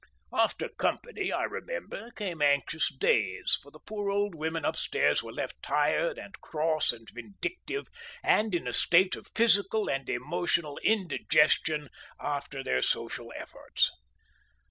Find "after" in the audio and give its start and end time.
0.33-0.67, 12.19-12.63